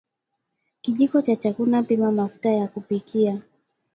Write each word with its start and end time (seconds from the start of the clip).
kijiko 0.81 1.21
cha 1.21 1.35
chakula 1.35 1.83
pima 1.83 2.11
mafuta 2.11 2.49
ya 2.49 2.67
kupikia 2.67 3.41